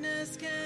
[0.00, 0.61] darkness can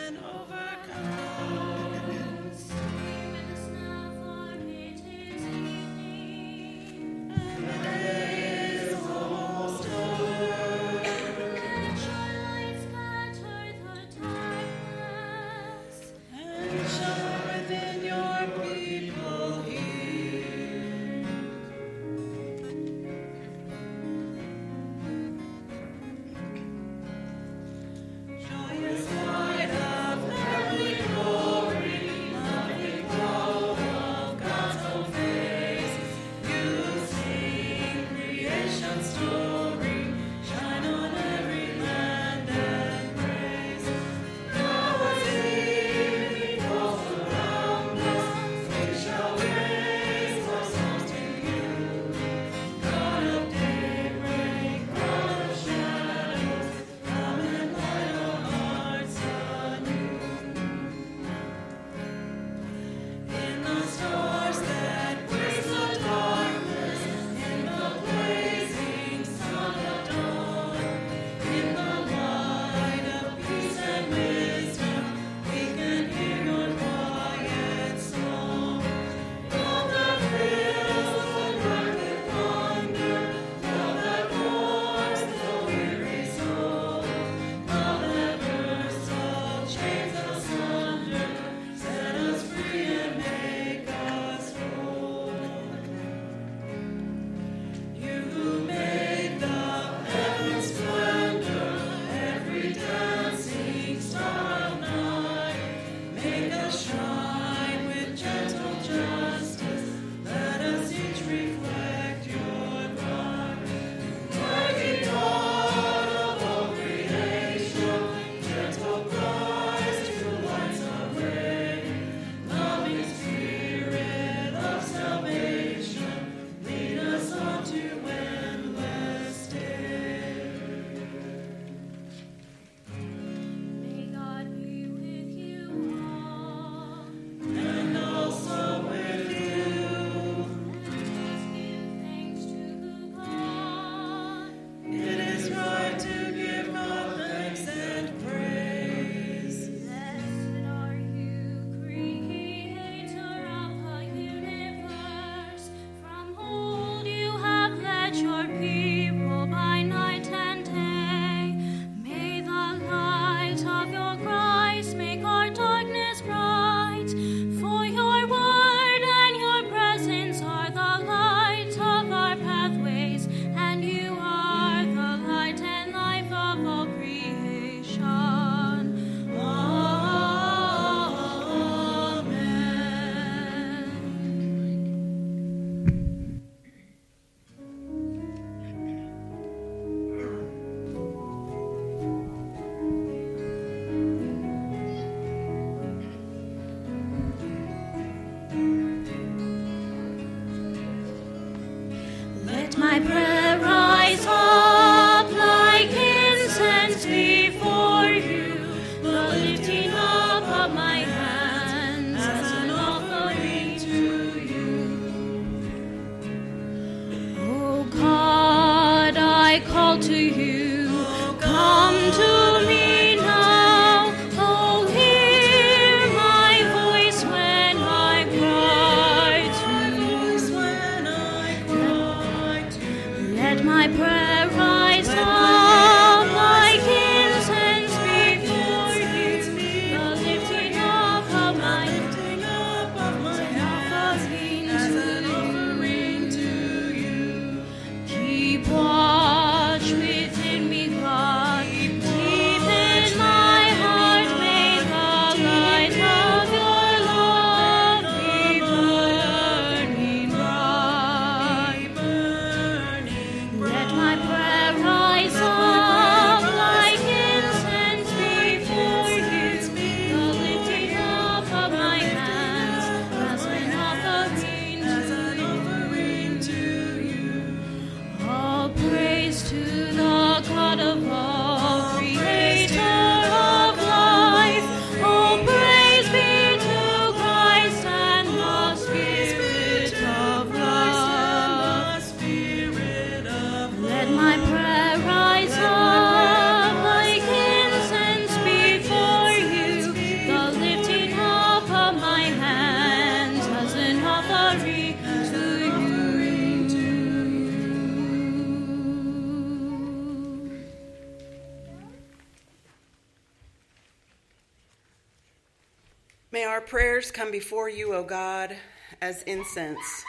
[316.97, 318.57] prayers come before you, O God,
[319.03, 320.03] as incense.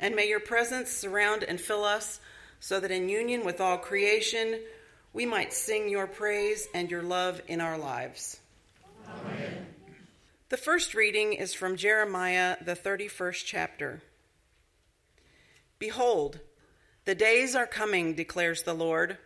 [0.00, 2.18] And may your presence surround and fill us
[2.58, 4.58] so that in union with all creation
[5.12, 8.40] we might sing your praise and your love in our lives.
[9.08, 9.66] Amen.
[10.48, 14.02] The first reading is from Jeremiah, the 31st chapter.
[15.78, 16.40] Behold,
[17.04, 19.18] the days are coming, declares the Lord,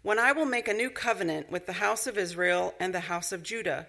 [0.00, 3.30] when I will make a new covenant with the house of Israel and the house
[3.30, 3.88] of Judah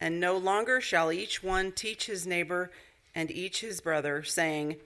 [0.00, 2.70] And no longer shall each one teach his neighbor
[3.14, 4.76] and each his brother, saying,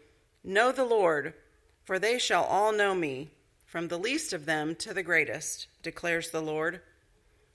[0.43, 1.35] Know the Lord,
[1.85, 3.31] for they shall all know me,
[3.65, 6.81] from the least of them to the greatest, declares the Lord.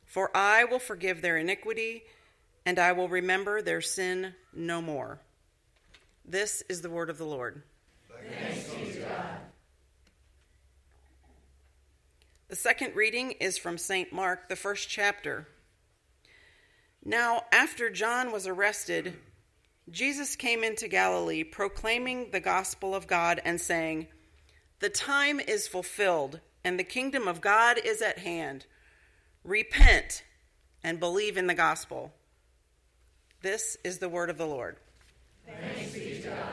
[0.05, 2.03] For I will forgive their iniquity,
[2.65, 5.19] and I will remember their sin no more.
[6.25, 7.63] This is the word of the Lord.
[12.49, 14.11] The second reading is from St.
[14.11, 15.47] Mark, the first chapter.
[17.03, 19.15] Now, after John was arrested,
[19.89, 24.07] Jesus came into Galilee proclaiming the gospel of God and saying,
[24.79, 28.65] The time is fulfilled, and the kingdom of God is at hand.
[29.43, 30.23] Repent
[30.83, 32.13] and believe in the gospel.
[33.41, 34.77] This is the word of the Lord.
[35.47, 36.45] Thanks be to God.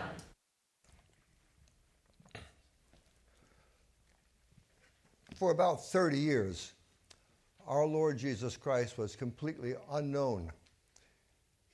[5.35, 6.73] For about 30 years,
[7.67, 10.53] our Lord Jesus Christ was completely unknown.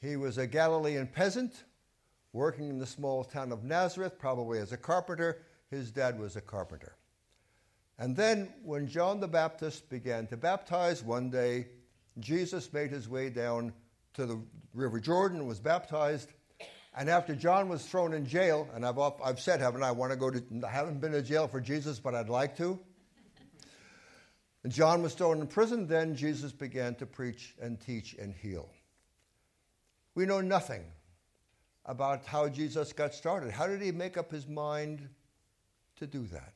[0.00, 1.64] He was a Galilean peasant
[2.32, 5.42] working in the small town of Nazareth, probably as a carpenter.
[5.70, 6.96] His dad was a carpenter.
[7.98, 11.68] And then, when John the Baptist began to baptize, one day
[12.18, 13.72] Jesus made his way down
[14.14, 14.40] to the
[14.74, 16.32] River Jordan and was baptized.
[16.94, 20.12] And after John was thrown in jail, and I've, I've said, haven't I, I want
[20.12, 22.78] to go to, I haven't been to jail for Jesus, but I'd like to.
[24.64, 25.86] And John was thrown in prison.
[25.86, 28.68] Then Jesus began to preach and teach and heal.
[30.14, 30.84] We know nothing
[31.86, 33.50] about how Jesus got started.
[33.50, 35.08] How did he make up his mind
[35.96, 36.52] to do that?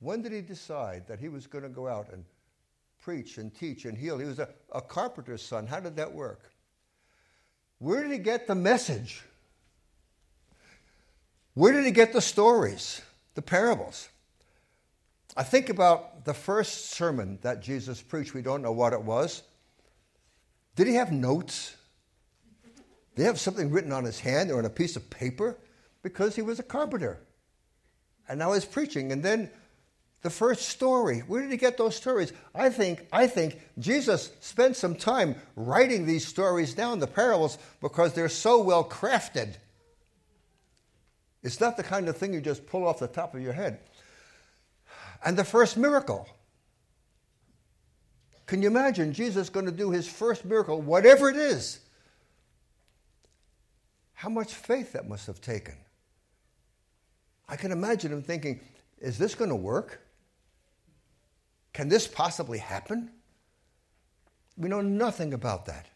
[0.00, 2.24] When did he decide that he was going to go out and
[3.00, 4.18] preach and teach and heal?
[4.18, 5.66] He was a, a carpenter's son.
[5.66, 6.50] How did that work?
[7.78, 9.22] Where did he get the message?
[11.54, 13.02] Where did he get the stories,
[13.34, 14.08] the parables?
[15.36, 18.34] I think about the first sermon that Jesus preached.
[18.34, 19.42] We don't know what it was.
[20.76, 21.76] Did he have notes?
[23.14, 25.56] Did he have something written on his hand or on a piece of paper?
[26.02, 27.20] Because he was a carpenter.
[28.28, 29.12] And now he's preaching.
[29.12, 29.50] And then
[30.22, 31.20] the first story.
[31.20, 32.32] Where did he get those stories?
[32.54, 38.12] I think, I think Jesus spent some time writing these stories down, the parables, because
[38.12, 39.54] they're so well crafted.
[41.42, 43.80] It's not the kind of thing you just pull off the top of your head
[45.24, 46.28] and the first miracle.
[48.46, 51.80] Can you imagine Jesus going to do his first miracle, whatever it is?
[54.14, 55.76] How much faith that must have taken.
[57.48, 58.60] I can imagine him thinking,
[59.00, 60.00] is this going to work?
[61.72, 63.10] Can this possibly happen?
[64.56, 65.86] We know nothing about that.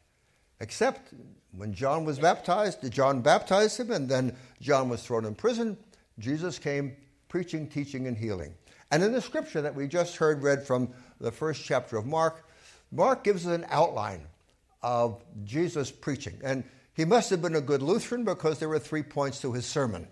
[0.60, 1.12] Except
[1.56, 5.76] when John was baptized, John baptized him, and then John was thrown in prison.
[6.18, 6.96] Jesus came
[7.28, 8.54] preaching, teaching, and healing.
[8.94, 10.88] And in the scripture that we just heard read from
[11.20, 12.48] the first chapter of Mark,
[12.92, 14.20] Mark gives us an outline
[14.84, 16.38] of Jesus' preaching.
[16.44, 19.66] And he must have been a good Lutheran because there were three points to his
[19.66, 20.06] sermon.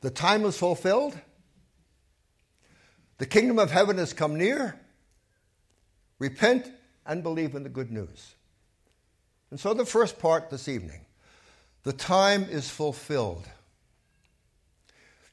[0.00, 1.16] the time is fulfilled,
[3.18, 4.80] the kingdom of heaven has come near,
[6.18, 6.72] repent
[7.06, 8.34] and believe in the good news.
[9.52, 11.06] And so the first part this evening
[11.84, 13.46] the time is fulfilled.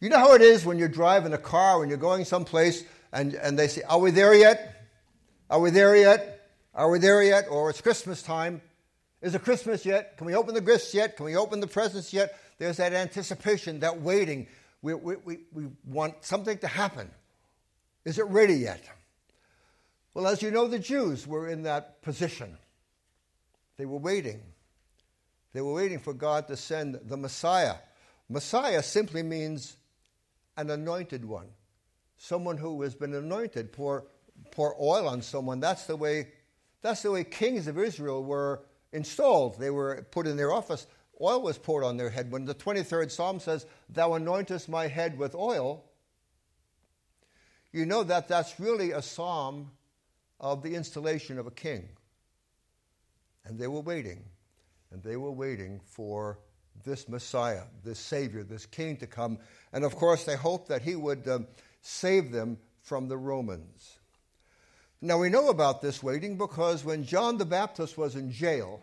[0.05, 3.33] You know how it is when you're driving a car, when you're going someplace, and,
[3.33, 4.85] and they say, Are we there yet?
[5.49, 6.47] Are we there yet?
[6.75, 7.47] Are we there yet?
[7.49, 8.61] Or it's Christmas time.
[9.23, 10.15] Is it Christmas yet?
[10.17, 11.17] Can we open the gifts yet?
[11.17, 12.37] Can we open the presents yet?
[12.59, 14.45] There's that anticipation, that waiting.
[14.83, 17.09] We, we, we, we want something to happen.
[18.05, 18.83] Is it ready yet?
[20.13, 22.59] Well, as you know, the Jews were in that position.
[23.77, 24.43] They were waiting.
[25.53, 27.77] They were waiting for God to send the Messiah.
[28.29, 29.77] Messiah simply means
[30.57, 31.47] an anointed one,
[32.17, 33.71] someone who has been anointed.
[33.71, 34.05] Pour,
[34.51, 35.59] pour oil on someone.
[35.59, 36.29] That's the way.
[36.81, 38.63] That's the way kings of Israel were
[38.95, 40.87] installed, they were put in their office.
[41.21, 42.31] Oil was poured on their head.
[42.31, 45.83] When the 23rd Psalm says, Thou anointest my head with oil,
[47.71, 49.71] you know that that's really a psalm
[50.39, 51.87] of the installation of a king.
[53.45, 54.23] And they were waiting,
[54.91, 56.39] and they were waiting for
[56.83, 59.37] this Messiah, this Savior, this King to come.
[59.75, 61.47] And of course, they hoped that he would um,
[61.81, 63.99] save them from the Romans.
[65.01, 68.81] Now, we know about this waiting because when John the Baptist was in jail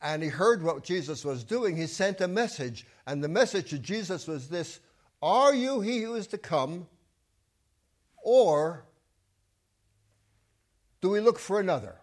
[0.00, 2.86] and he heard what Jesus was doing, he sent a message.
[3.06, 4.80] And the message to Jesus was this
[5.20, 6.86] Are you he who is to come,
[8.22, 8.82] or
[11.02, 11.96] do we look for another?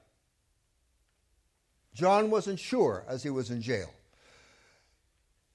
[1.95, 3.89] John wasn't sure as he was in jail.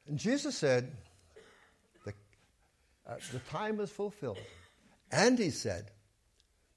[0.08, 0.90] And Jesus said,
[3.08, 4.38] uh, the time is fulfilled.
[5.10, 5.90] And he said,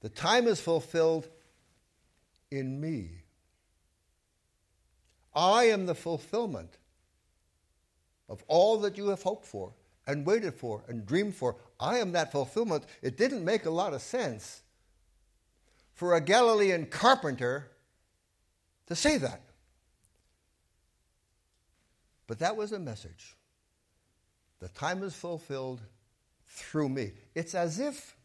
[0.00, 1.28] The time is fulfilled
[2.50, 3.22] in me.
[5.34, 6.78] I am the fulfillment
[8.28, 9.72] of all that you have hoped for
[10.06, 11.56] and waited for and dreamed for.
[11.78, 12.84] I am that fulfillment.
[13.02, 14.62] It didn't make a lot of sense
[15.92, 17.70] for a Galilean carpenter
[18.86, 19.42] to say that.
[22.26, 23.36] But that was a message.
[24.60, 25.82] The time is fulfilled
[26.52, 27.12] through me.
[27.34, 28.16] It's as if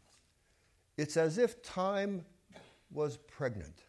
[0.97, 2.25] it's as if time
[2.91, 3.83] was pregnant.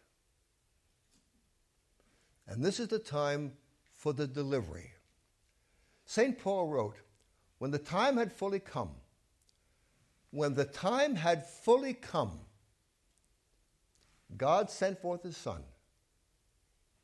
[2.47, 3.53] And this is the time
[3.91, 4.91] for the delivery.
[6.05, 6.37] St.
[6.37, 6.97] Paul wrote,
[7.57, 8.91] When the time had fully come,
[10.31, 12.39] when the time had fully come,
[14.37, 15.63] God sent forth his Son,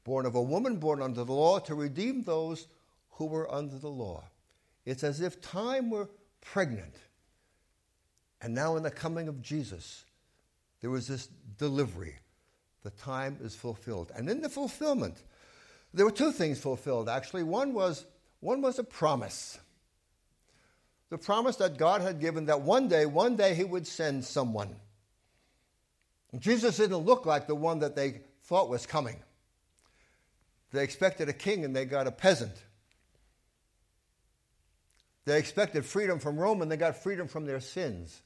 [0.03, 2.67] born of a woman born under the law, to redeem those
[3.11, 4.23] who were under the law.
[4.85, 6.09] It's as if time were
[6.41, 6.95] pregnant.
[8.45, 10.05] And now, in the coming of Jesus,
[10.79, 12.19] there was this delivery.
[12.83, 14.11] The time is fulfilled.
[14.15, 15.23] And in the fulfillment,
[15.95, 17.41] there were two things fulfilled, actually.
[17.41, 18.05] One was,
[18.41, 19.57] one was a promise.
[21.09, 24.75] The promise that God had given that one day, one day, He would send someone.
[26.37, 29.23] Jesus didn't look like the one that they thought was coming.
[30.71, 32.53] They expected a king and they got a peasant.
[35.25, 38.21] They expected freedom from Rome and they got freedom from their sins.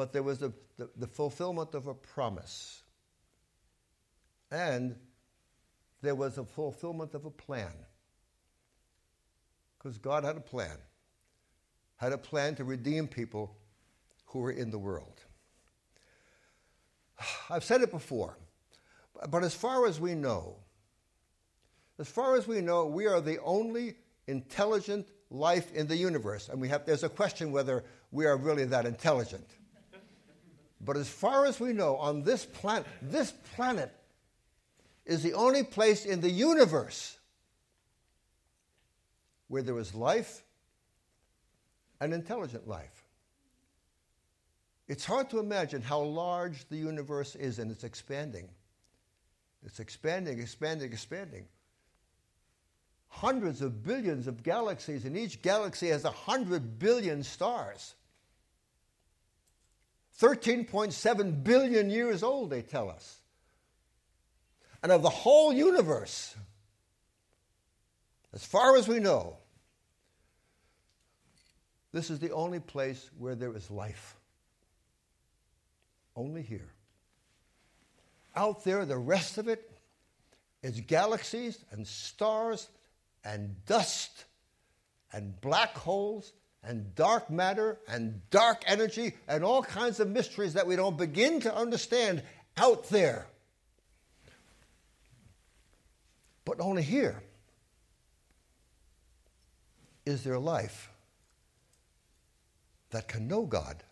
[0.00, 2.84] But there was the, the, the fulfillment of a promise.
[4.50, 4.96] And
[6.00, 7.74] there was a fulfillment of a plan.
[9.76, 10.78] Because God had a plan,
[11.96, 13.54] had a plan to redeem people
[14.24, 15.20] who were in the world.
[17.50, 18.38] I've said it before,
[19.28, 20.56] but as far as we know,
[21.98, 26.48] as far as we know, we are the only intelligent life in the universe.
[26.48, 29.58] And we have, there's a question whether we are really that intelligent.
[30.80, 33.92] But as far as we know, on this planet, this planet
[35.04, 37.18] is the only place in the universe
[39.48, 40.42] where there is life
[42.00, 43.04] and intelligent life.
[44.88, 48.48] It's hard to imagine how large the universe is and it's expanding.
[49.64, 51.46] It's expanding, expanding, expanding
[53.10, 57.94] hundreds of billions of galaxies, and each galaxy has a hundred billion stars.
[60.20, 63.20] 13.7 billion years old, they tell us.
[64.82, 66.34] And of the whole universe,
[68.32, 69.36] as far as we know,
[71.92, 74.16] this is the only place where there is life.
[76.14, 76.68] Only here.
[78.36, 79.70] Out there, the rest of it
[80.62, 82.68] is galaxies and stars
[83.24, 84.24] and dust
[85.12, 90.66] and black holes and dark matter and dark energy and all kinds of mysteries that
[90.66, 92.22] we don't begin to understand
[92.56, 93.26] out there.
[96.44, 97.22] But only here
[100.04, 100.90] is there life
[102.90, 103.82] that can know God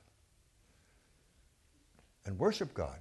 [2.27, 2.99] and worship God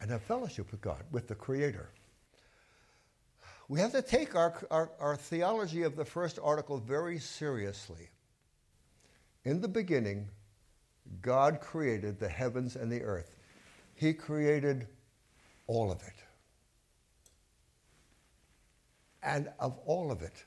[0.00, 1.90] and have fellowship with God, with the Creator
[3.68, 8.08] we have to take our, our, our, theology of the first article very seriously.
[9.44, 10.28] In the beginning,
[11.20, 13.36] God created the heavens and the earth,
[13.94, 14.86] He created
[15.66, 16.14] all of it.
[19.22, 20.44] And of all of it,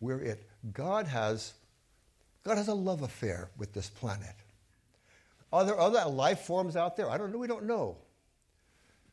[0.00, 0.48] we're it.
[0.72, 1.52] God has,
[2.42, 4.34] God has a love affair with this planet.
[5.52, 7.10] Are there other life forms out there?
[7.10, 7.38] I don't know.
[7.38, 7.98] We don't know.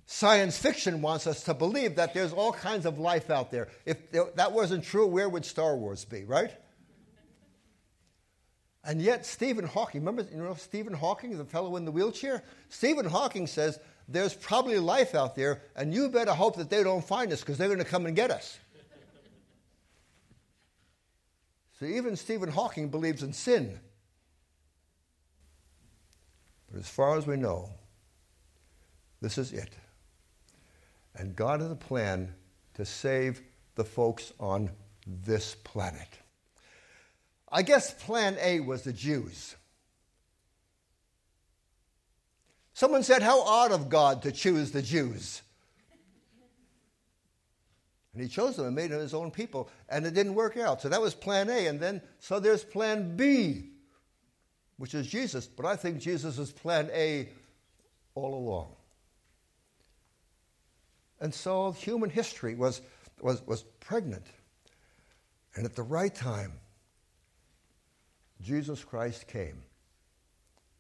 [0.10, 3.68] Science fiction wants us to believe that there's all kinds of life out there.
[3.86, 3.98] If
[4.36, 6.52] that wasn't true, where would Star Wars be, right?
[8.86, 12.42] And yet, Stephen Hawking, remember you know Stephen Hawking, the fellow in the wheelchair?
[12.70, 17.04] Stephen Hawking says there's probably life out there, and you better hope that they don't
[17.04, 18.58] find us because they're going to come and get us.
[21.78, 23.78] so, even Stephen Hawking believes in sin.
[26.72, 27.72] But as far as we know,
[29.20, 29.76] this is it.
[31.18, 32.34] And God has a plan
[32.76, 33.42] to save
[33.76, 34.70] the folks on
[35.06, 36.08] this planet.
[37.52, 39.56] I guess plan A was the Jews.
[42.74, 45.42] Someone said, How odd of God to choose the Jews.
[48.14, 50.82] And he chose them and made them his own people, and it didn't work out.
[50.82, 51.68] So that was plan A.
[51.68, 53.70] And then, so there's plan B,
[54.78, 55.48] which is Jesus.
[55.48, 57.30] But I think Jesus is plan A
[58.16, 58.76] all along.
[61.20, 62.82] And so human history was,
[63.22, 64.28] was, was pregnant.
[65.56, 66.54] And at the right time,
[68.42, 69.64] Jesus Christ came.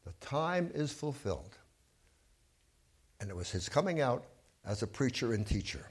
[0.05, 1.57] The time is fulfilled.
[3.19, 4.25] And it was his coming out
[4.63, 5.87] as a preacher and teacher.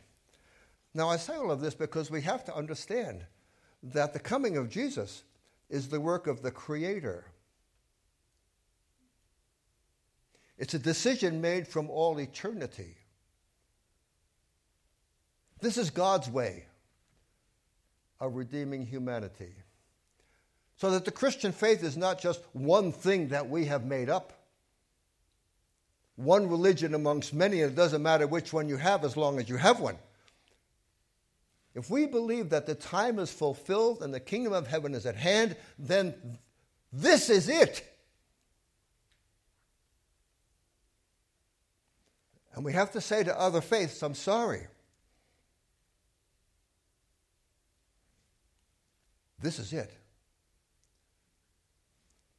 [0.95, 3.25] Now, I say all of this because we have to understand
[3.83, 5.25] that the coming of Jesus
[5.69, 7.25] is the work of the Creator.
[10.59, 12.97] It's a decision made from all eternity.
[15.67, 16.63] This is God's way
[18.21, 19.53] of redeeming humanity.
[20.77, 24.33] So that the Christian faith is not just one thing that we have made up,
[26.15, 29.49] one religion amongst many, and it doesn't matter which one you have as long as
[29.49, 29.99] you have one.
[31.75, 35.17] If we believe that the time is fulfilled and the kingdom of heaven is at
[35.17, 36.15] hand, then
[36.93, 37.85] this is it.
[42.55, 44.69] And we have to say to other faiths, I'm sorry.
[49.41, 49.93] This is it.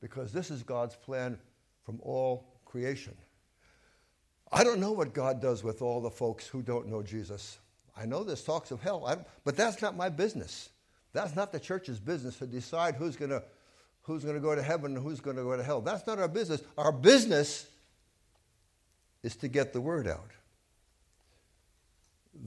[0.01, 1.37] Because this is God's plan
[1.83, 3.15] from all creation.
[4.51, 7.57] I don't know what God does with all the folks who don't know Jesus.
[7.95, 10.69] I know there's talks of hell, but that's not my business.
[11.13, 13.43] That's not the church's business to decide who's going to
[14.03, 15.81] who's going to go to heaven and who's going to go to hell.
[15.81, 16.61] That's not our business.
[16.77, 17.67] Our business
[19.21, 20.31] is to get the word out.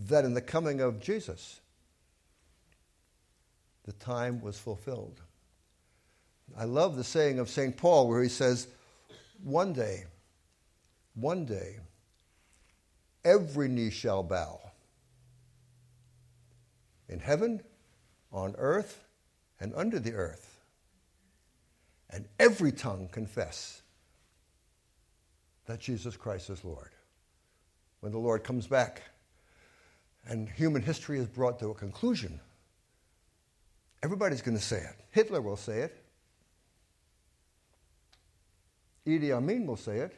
[0.09, 1.61] That in the coming of Jesus,
[3.91, 5.21] the time was fulfilled.
[6.57, 7.77] I love the saying of St.
[7.77, 8.69] Paul where he says,
[9.43, 10.05] One day,
[11.15, 11.81] one day,
[13.25, 14.61] every knee shall bow
[17.09, 17.61] in heaven,
[18.31, 19.03] on earth,
[19.59, 20.61] and under the earth.
[22.11, 23.83] And every tongue confess
[25.67, 26.91] that Jesus Christ is Lord.
[27.99, 29.03] When the Lord comes back
[30.29, 32.39] and human history is brought to a conclusion,
[34.03, 34.97] everybody's going to say it.
[35.11, 36.05] Hitler will say it.
[39.07, 40.15] Idi Amin will say it.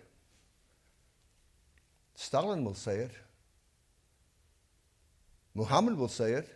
[2.14, 3.12] Stalin will say it.
[5.55, 6.49] Muhammad will say it.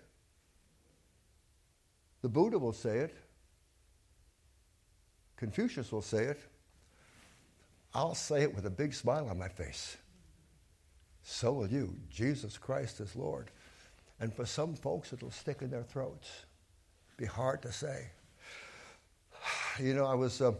[2.22, 3.14] The Buddha will say it.
[5.36, 6.40] Confucius will say it.
[7.94, 9.96] I'll say it with a big smile on my face.
[11.22, 11.96] So will you.
[12.10, 13.50] Jesus Christ is Lord.
[14.18, 16.46] And for some folks, it'll stick in their throats.
[17.16, 18.10] Be hard to say.
[19.80, 20.52] You know, I was, uh,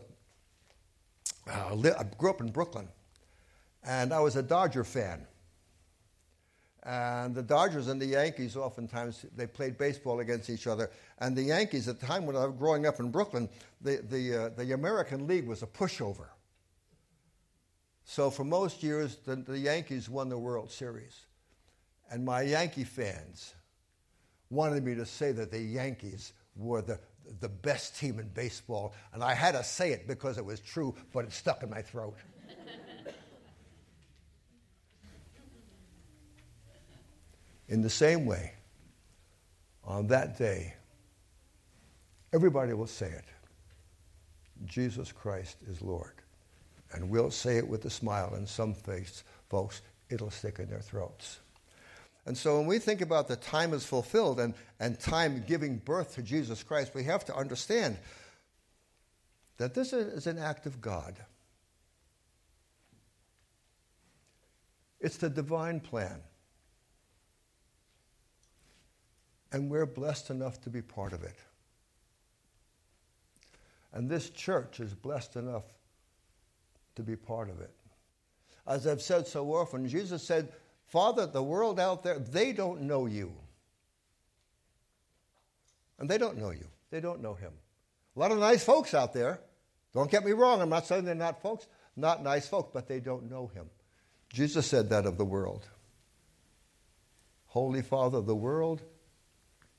[1.51, 2.89] uh, I grew up in Brooklyn,
[3.85, 5.27] and I was a Dodger fan.
[6.83, 10.91] And the Dodgers and the Yankees, oftentimes, they played baseball against each other.
[11.19, 13.49] And the Yankees, at the time when I was growing up in Brooklyn,
[13.81, 16.29] the, the, uh, the American League was a pushover.
[18.05, 21.27] So for most years, the, the Yankees won the World Series.
[22.09, 23.55] And my Yankee fans
[24.49, 26.99] wanted me to say that the Yankees were the,
[27.41, 28.95] the best team in baseball.
[29.13, 31.83] And I had to say it because it was true, but it stuck in my
[31.83, 32.17] throat.
[37.69, 38.53] In the same way,
[39.85, 40.75] on that day,
[42.33, 43.25] everybody will say it
[44.65, 46.13] Jesus Christ is Lord.
[46.93, 50.81] And we'll say it with a smile, and some face, folks, it'll stick in their
[50.81, 51.41] throats.
[52.27, 56.17] And so when we think about the time is fulfilled and, and time giving birth
[56.17, 57.97] to Jesus Christ, we have to understand
[59.59, 61.17] that this is an act of God.
[64.99, 66.21] It's the divine plan.
[69.53, 71.37] And we're blessed enough to be part of it.
[73.93, 75.65] And this church is blessed enough
[76.97, 77.71] to be part of it.
[78.67, 80.53] As I've said so often, Jesus said,
[80.87, 83.33] Father, the world out there, they don't know you.
[85.99, 86.67] And they don't know you.
[86.91, 87.53] They don't know him.
[88.15, 89.41] A lot of nice folks out there.
[89.93, 93.01] Don't get me wrong, I'm not saying they're not folks, not nice folks, but they
[93.01, 93.71] don't know him.
[94.29, 95.67] Jesus said that of the world.
[97.47, 98.83] Holy Father, the world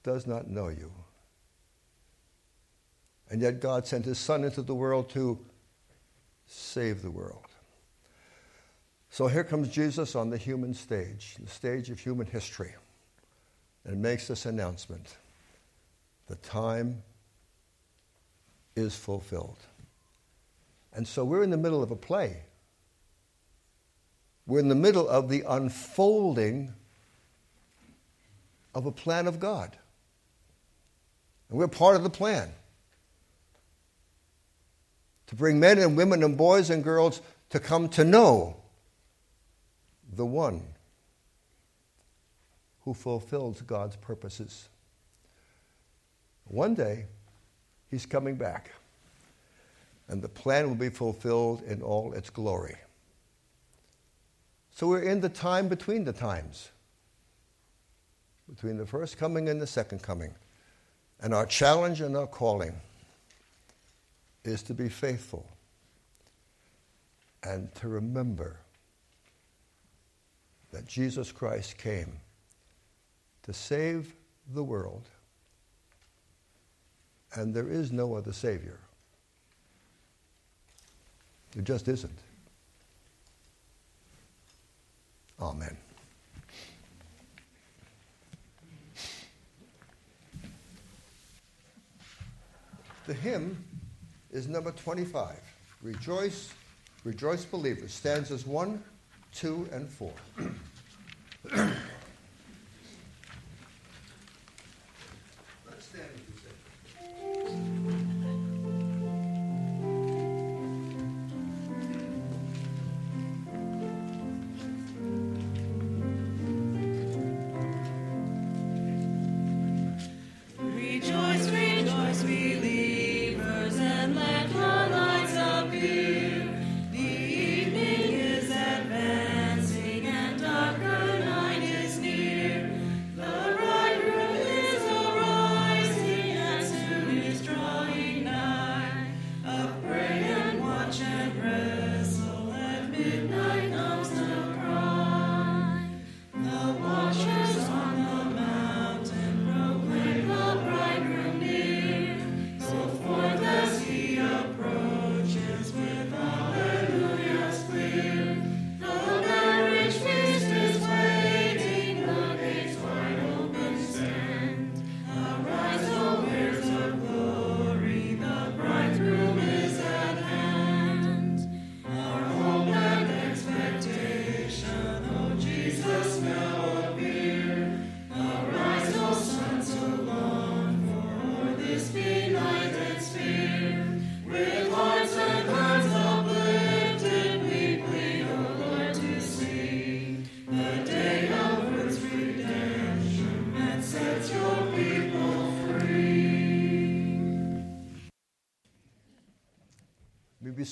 [0.04, 0.92] does not know you.
[3.30, 5.38] And yet God sent his Son into the world to
[6.48, 7.47] save the world.
[9.10, 12.74] So here comes Jesus on the human stage, the stage of human history,
[13.86, 15.16] and makes this announcement
[16.28, 17.02] the time
[18.76, 19.60] is fulfilled.
[20.94, 22.42] And so we're in the middle of a play.
[24.46, 26.74] We're in the middle of the unfolding
[28.74, 29.78] of a plan of God.
[31.50, 32.50] And we're part of the plan
[35.28, 38.58] to bring men and women and boys and girls to come to know
[40.18, 40.62] the one
[42.82, 44.68] who fulfills God's purposes.
[46.46, 47.06] One day,
[47.92, 48.72] he's coming back,
[50.08, 52.76] and the plan will be fulfilled in all its glory.
[54.72, 56.70] So we're in the time between the times,
[58.50, 60.34] between the first coming and the second coming.
[61.20, 62.74] And our challenge and our calling
[64.44, 65.48] is to be faithful
[67.44, 68.58] and to remember
[70.72, 72.20] that Jesus Christ came
[73.44, 74.14] to save
[74.54, 75.08] the world,
[77.36, 78.80] and there is no other Savior.
[81.52, 82.20] There just isn't.
[85.40, 85.78] Amen.
[93.06, 93.64] The hymn
[94.32, 95.40] is number 25.
[95.82, 96.54] Rejoice,
[97.06, 97.94] rejoice, believers.
[97.94, 98.84] Stanzas 1,
[99.34, 100.12] 2, and 4.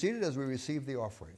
[0.05, 1.33] seated as we receive the offering.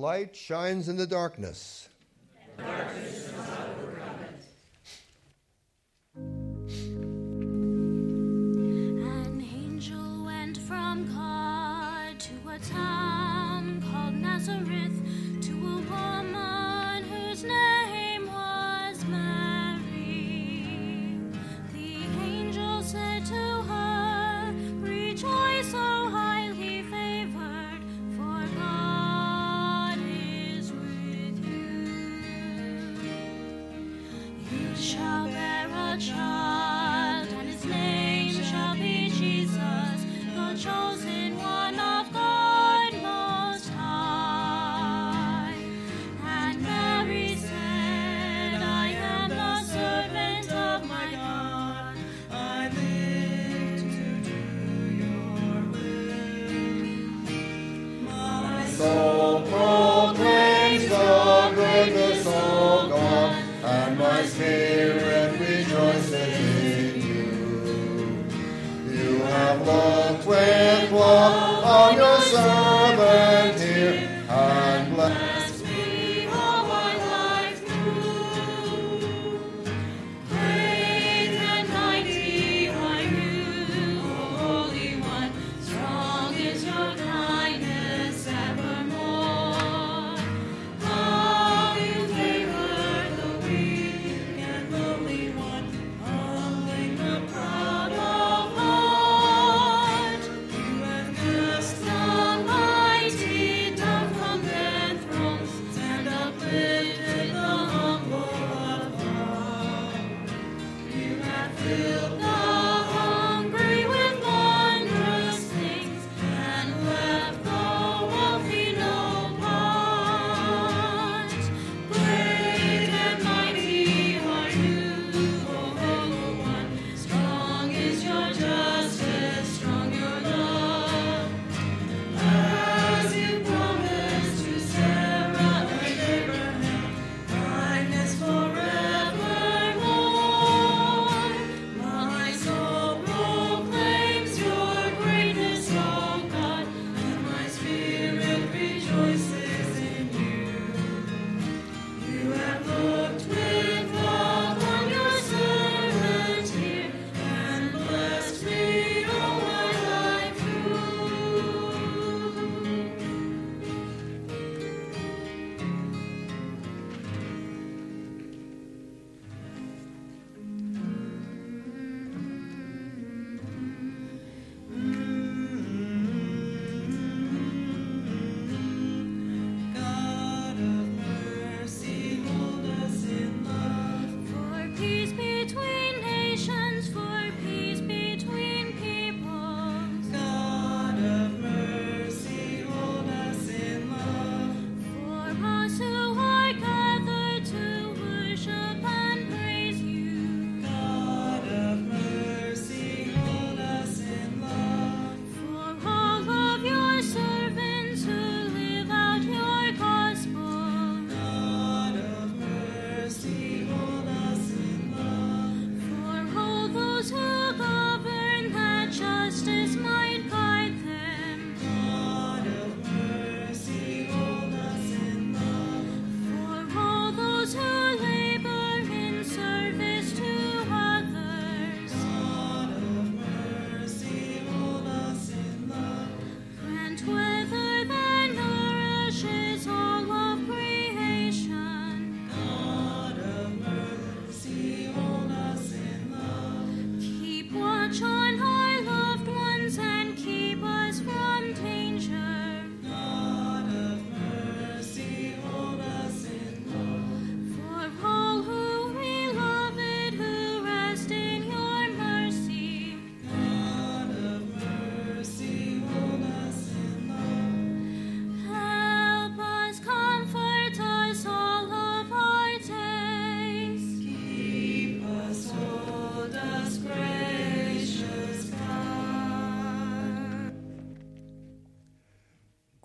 [0.00, 1.89] light shines in the darkness,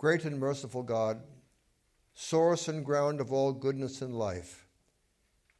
[0.06, 1.20] Great and merciful God,
[2.14, 4.68] source and ground of all goodness and life,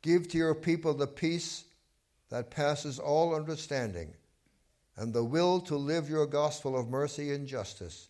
[0.03, 1.65] give to your people the peace
[2.31, 4.15] that passes all understanding
[4.97, 8.09] and the will to live your gospel of mercy and justice.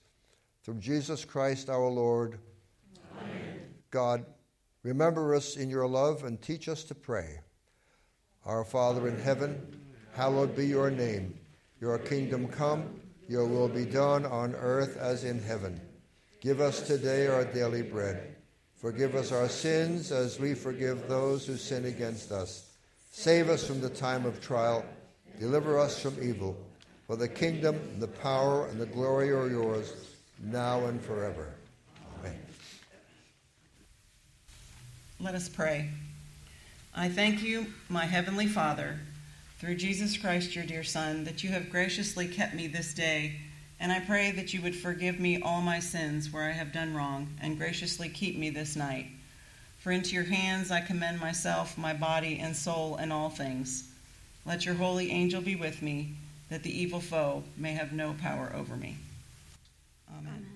[0.63, 2.39] Through Jesus Christ our Lord.
[3.19, 3.61] Amen.
[3.91, 4.27] God,
[4.83, 7.41] remember us in your love and teach us to pray.
[8.45, 9.81] Our Father in heaven,
[10.13, 11.39] hallowed be your name.
[11.81, 15.81] Your kingdom come, your will be done on earth as in heaven.
[16.47, 18.37] Give us today our daily bread.
[18.77, 22.71] Forgive us our sins as we forgive those who sin against us.
[23.11, 24.85] Save us from the time of trial.
[25.41, 26.57] Deliver us from evil.
[27.09, 29.93] For the kingdom, the power, and the glory are yours,
[30.41, 31.49] now and forever.
[32.21, 32.39] Amen.
[35.19, 35.91] Let us pray.
[36.95, 39.01] I thank you, my heavenly Father,
[39.59, 43.41] through Jesus Christ, your dear Son, that you have graciously kept me this day,
[43.79, 46.95] and I pray that you would forgive me all my sins where I have done
[46.95, 49.07] wrong, and graciously keep me this night.
[49.79, 53.89] For into your hands I commend myself, my body, and soul, and all things.
[54.45, 56.15] Let your holy angel be with me,
[56.51, 58.97] that the evil foe may have no power over me.
[60.11, 60.47] Amen.
[60.49, 60.56] Let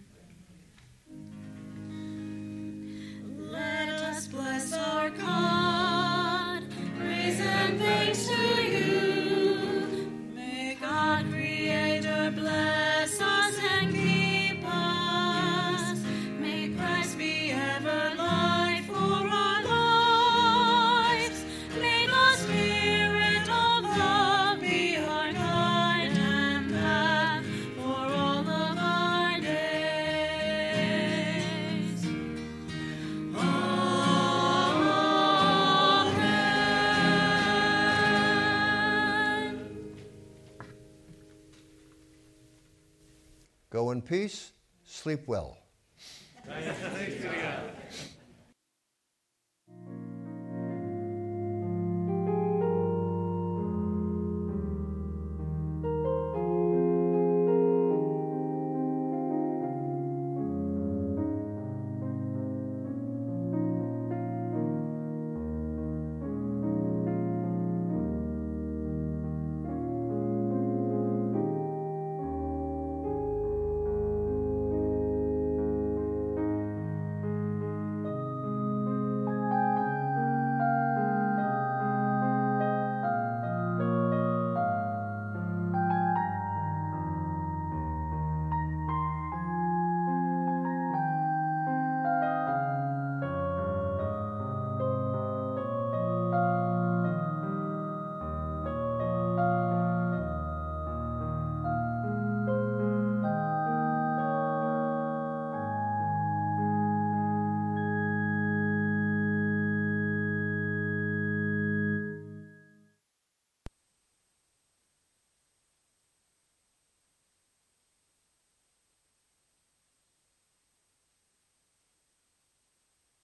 [44.01, 44.53] peace,
[44.85, 45.60] sleep well.